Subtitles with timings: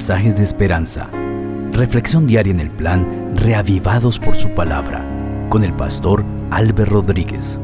[0.00, 1.10] mensajes de esperanza.
[1.72, 5.06] Reflexión diaria en el plan Reavivados por su palabra
[5.50, 7.60] con el pastor Álvaro Rodríguez.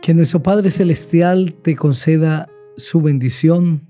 [0.00, 3.88] Que nuestro Padre Celestial te conceda su bendición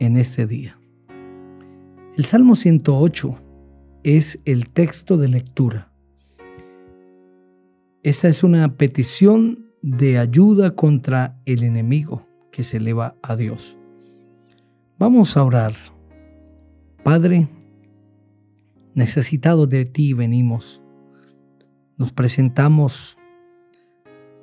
[0.00, 0.76] en este día.
[2.18, 3.38] El Salmo 108
[4.02, 5.92] es el texto de lectura.
[8.02, 13.78] Esta es una petición de ayuda contra el enemigo que se eleva a Dios.
[14.98, 15.74] Vamos a orar.
[17.04, 17.46] Padre,
[18.94, 20.82] necesitados de ti venimos.
[21.96, 23.16] Nos presentamos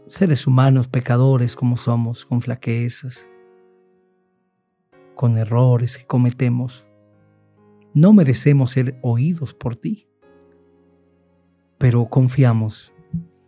[0.06, 3.28] seres humanos, pecadores como somos, con flaquezas,
[5.14, 6.88] con errores que cometemos.
[7.94, 10.08] No merecemos ser oídos por ti,
[11.78, 12.93] pero confiamos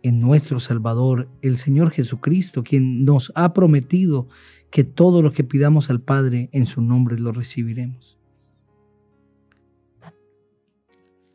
[0.08, 4.28] en nuestro Salvador, el Señor Jesucristo, quien nos ha prometido
[4.70, 8.16] que todo lo que pidamos al Padre en su nombre lo recibiremos.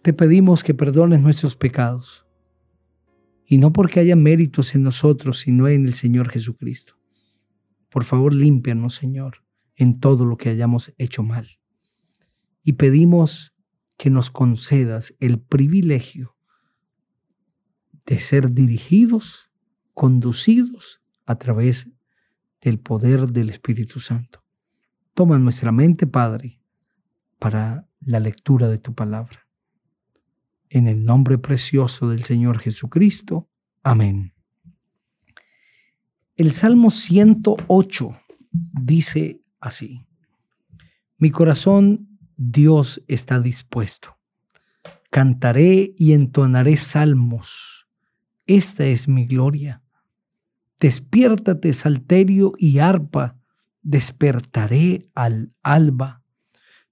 [0.02, 2.26] Te pedimos que perdones nuestros pecados,
[3.46, 6.96] y no porque haya méritos en nosotros, sino en el Señor Jesucristo.
[7.90, 9.44] Por favor, límpianos, Señor,
[9.76, 11.46] en todo lo que hayamos hecho mal.
[12.64, 13.54] Y pedimos
[13.98, 16.38] que nos concedas el privilegio
[18.06, 19.52] de ser dirigidos,
[19.94, 21.90] conducidos a través
[22.62, 24.44] del poder del Espíritu Santo.
[25.14, 26.62] Toma nuestra mente, Padre,
[27.40, 29.48] para la lectura de tu palabra.
[30.70, 33.50] En el nombre precioso del Señor Jesucristo.
[33.84, 34.34] Amén.
[36.36, 38.18] El Salmo 108
[38.52, 40.08] dice así,
[41.18, 44.18] Mi corazón, Dios, está dispuesto.
[45.10, 47.71] Cantaré y entonaré salmos
[48.58, 49.82] esta es mi gloria.
[50.80, 53.38] Despiértate, salterio y arpa,
[53.82, 56.24] despertaré al alba.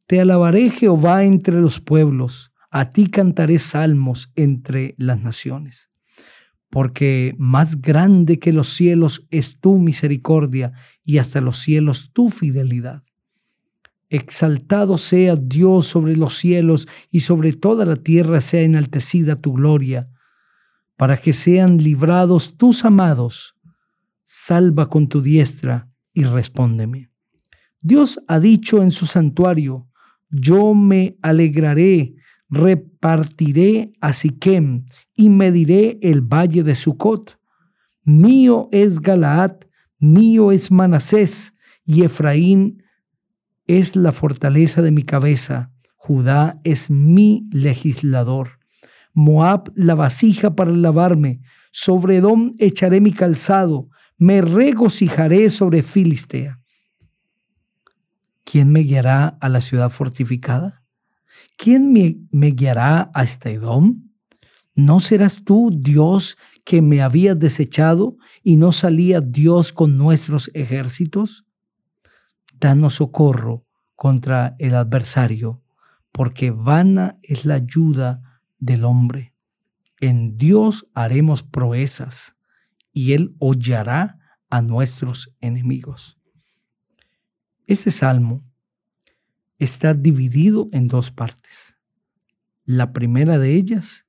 [0.05, 5.89] Te alabaré, Jehová, entre los pueblos, a ti cantaré salmos entre las naciones.
[6.69, 10.73] Porque más grande que los cielos es tu misericordia
[11.03, 13.03] y hasta los cielos tu fidelidad.
[14.09, 20.09] Exaltado sea Dios sobre los cielos y sobre toda la tierra sea enaltecida tu gloria
[20.99, 23.55] para que sean librados tus amados.
[24.25, 27.09] Salva con tu diestra y respóndeme.
[27.79, 29.87] Dios ha dicho en su santuario,
[30.29, 32.15] yo me alegraré,
[32.49, 37.39] repartiré a Siquem y mediré el valle de Sucot.
[38.03, 39.53] Mío es Galaad,
[39.99, 41.53] mío es Manasés,
[41.85, 42.83] y Efraín
[43.67, 48.58] es la fortaleza de mi cabeza, Judá es mi legislador.
[49.13, 56.59] Moab la vasija para lavarme, sobre Edom echaré mi calzado, me regocijaré sobre Filistea.
[58.43, 60.83] ¿Quién me guiará a la ciudad fortificada?
[61.57, 64.09] ¿Quién me, me guiará hasta Edom?
[64.75, 71.45] ¿No serás tú, Dios, que me habías desechado y no salía Dios con nuestros ejércitos?
[72.59, 73.65] Danos socorro
[73.95, 75.61] contra el adversario,
[76.11, 78.28] porque vana es la ayuda
[78.59, 79.33] del hombre.
[79.99, 82.35] En Dios haremos proezas
[82.91, 86.17] y Él hollará a nuestros enemigos.
[87.67, 88.43] Ese salmo
[89.59, 91.75] está dividido en dos partes.
[92.65, 94.07] La primera de ellas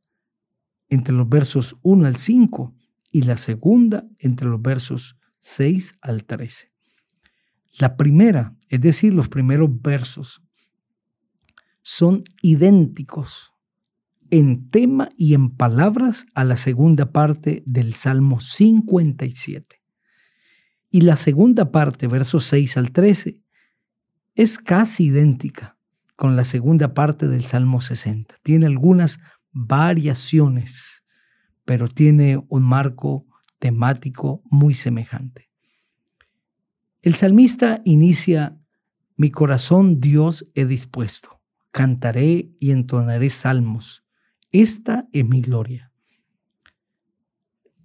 [0.88, 2.74] entre los versos 1 al 5
[3.10, 6.72] y la segunda entre los versos 6 al 13.
[7.78, 10.42] La primera, es decir, los primeros versos,
[11.82, 13.52] son idénticos
[14.30, 19.82] en tema y en palabras a la segunda parte del Salmo 57.
[20.90, 23.42] Y la segunda parte, versos 6 al 13,
[24.34, 25.76] es casi idéntica
[26.16, 28.36] con la segunda parte del Salmo 60.
[28.42, 29.18] Tiene algunas
[29.52, 31.02] variaciones,
[31.64, 33.26] pero tiene un marco
[33.58, 35.50] temático muy semejante.
[37.02, 38.58] El salmista inicia,
[39.16, 41.40] mi corazón Dios he dispuesto,
[41.72, 44.04] cantaré y entonaré salmos
[44.52, 45.92] esta es mi gloria.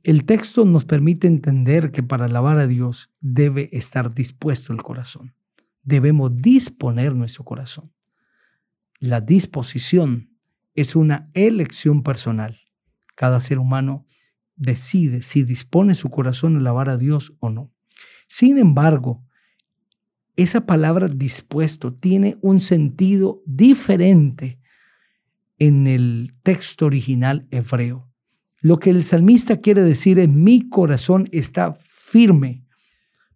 [0.03, 5.33] El texto nos permite entender que para alabar a Dios debe estar dispuesto el corazón.
[5.83, 7.91] Debemos disponer nuestro corazón.
[8.99, 10.29] La disposición
[10.75, 12.57] es una elección personal.
[13.15, 14.05] Cada ser humano
[14.55, 17.71] decide si dispone su corazón a alabar a Dios o no.
[18.27, 19.23] Sin embargo,
[20.35, 24.59] esa palabra dispuesto tiene un sentido diferente
[25.57, 28.11] en el texto original hebreo.
[28.61, 32.65] Lo que el salmista quiere decir es mi corazón está firme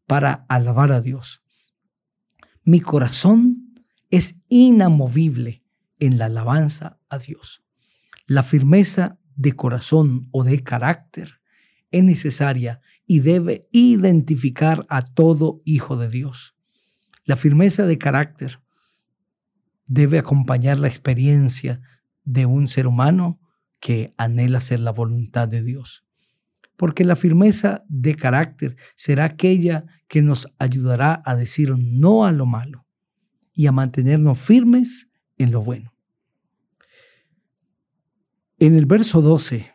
[0.07, 1.44] para alabar a Dios.
[2.63, 3.74] Mi corazón
[4.10, 5.63] es inamovible
[6.00, 7.63] en la alabanza a Dios.
[8.25, 11.39] La firmeza de corazón o de carácter
[11.92, 16.56] es necesaria y debe identificar a todo hijo de Dios.
[17.24, 18.62] La firmeza de carácter
[19.86, 21.81] debe acompañar la experiencia
[22.24, 23.39] de un ser humano
[23.80, 26.06] que anhela hacer la voluntad de Dios.
[26.75, 32.45] Porque la firmeza de carácter será aquella que nos ayudará a decir no a lo
[32.45, 32.86] malo
[33.54, 35.07] y a mantenernos firmes
[35.38, 35.94] en lo bueno.
[38.57, 39.71] En el verso 12,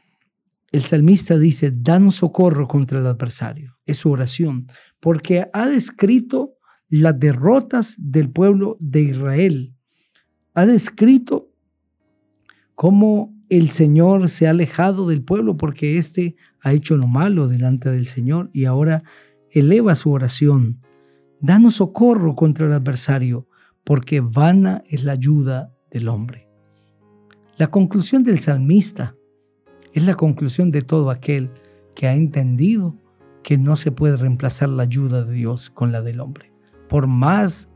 [0.73, 3.79] el salmista dice, danos socorro contra el adversario.
[3.87, 4.67] Es su oración,
[5.00, 6.56] porque ha descrito
[6.88, 9.75] las derrotas del pueblo de Israel.
[10.55, 11.44] Ha descrito
[12.74, 17.90] cómo el Señor se ha alejado del pueblo porque éste ha hecho lo malo delante
[17.90, 19.04] del Señor y ahora
[19.50, 20.80] eleva su oración.
[21.40, 23.46] Danos socorro contra el adversario,
[23.84, 26.48] porque vana es la ayuda del hombre.
[27.58, 29.14] La conclusión del salmista
[29.92, 31.50] es la conclusión de todo aquel
[31.94, 32.96] que ha entendido
[33.44, 36.50] que no se puede reemplazar la ayuda de Dios con la del hombre.
[36.88, 37.68] Por más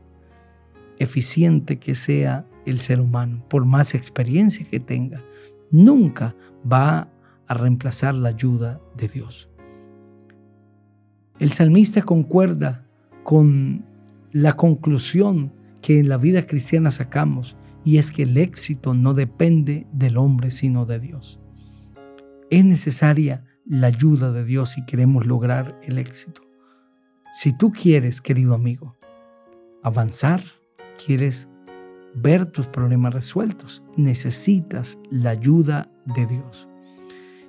[0.97, 5.23] eficiente que sea el ser humano, por más experiencia que tenga,
[5.71, 6.35] nunca
[6.69, 7.09] va
[7.47, 9.49] a reemplazar la ayuda de Dios.
[11.39, 12.85] El salmista concuerda
[13.23, 13.85] con
[14.31, 19.87] la conclusión que en la vida cristiana sacamos y es que el éxito no depende
[19.93, 21.39] del hombre sino de Dios.
[22.49, 26.41] Es necesaria la ayuda de Dios si queremos lograr el éxito.
[27.33, 28.97] Si tú quieres, querido amigo,
[29.83, 30.43] avanzar,
[31.03, 31.47] quieres
[32.15, 36.67] ver tus problemas resueltos, necesitas la ayuda de Dios.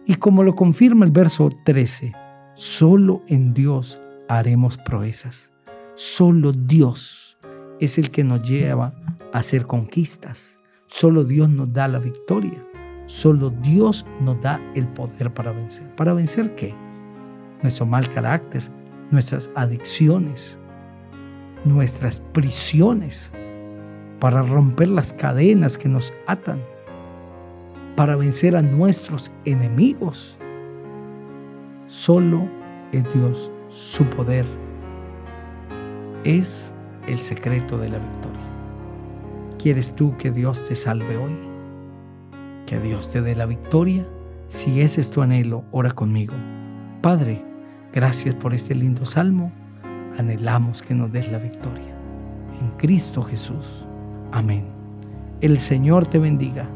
[0.06, 2.12] Y como lo confirma el verso 13,
[2.54, 3.98] solo en Dios
[4.28, 5.52] haremos proezas.
[5.94, 7.36] Solo Dios
[7.80, 8.94] es el que nos lleva
[9.32, 10.58] a hacer conquistas.
[10.86, 12.64] Solo Dios nos da la victoria.
[13.06, 15.94] Solo Dios nos da el poder para vencer.
[15.96, 16.74] ¿Para vencer qué?
[17.62, 18.62] Nuestro mal carácter,
[19.10, 20.58] nuestras adicciones,
[21.64, 23.32] nuestras prisiones,
[24.20, 26.60] para romper las cadenas que nos atan,
[27.96, 30.36] para vencer a nuestros enemigos.
[31.86, 32.48] Solo
[32.92, 34.44] en Dios su poder
[36.24, 36.74] es
[37.06, 38.40] el secreto de la victoria.
[39.58, 41.36] ¿Quieres tú que Dios te salve hoy?
[42.66, 44.06] ¿Que Dios te dé la victoria?
[44.48, 46.34] Si ese es tu anhelo, ora conmigo.
[47.02, 47.44] Padre,
[47.92, 49.52] gracias por este lindo salmo.
[50.18, 51.94] Anhelamos que nos des la victoria.
[52.60, 53.86] En Cristo Jesús.
[54.32, 54.64] Amén.
[55.40, 56.68] El Señor te bendiga